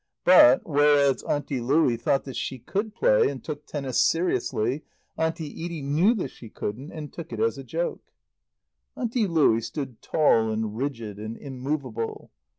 [0.23, 4.83] But, whereas Auntie Louie thought that she could play and took tennis seriously,
[5.15, 8.11] Auntie Edie knew that she couldn't and took it as a joke.
[8.97, 12.31] Auntie Louie stood tall and rigid and immovable.